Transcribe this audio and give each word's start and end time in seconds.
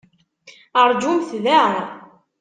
Rǧumt 0.89 1.29
da! 1.45 1.63